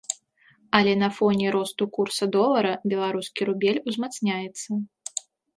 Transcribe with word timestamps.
Але 0.77 0.93
на 1.01 1.09
фоне 1.17 1.51
росту 1.57 1.83
курса 1.99 2.23
долара 2.37 2.73
беларускі 2.95 3.41
рубель 3.51 3.81
узмацняецца. 3.93 4.69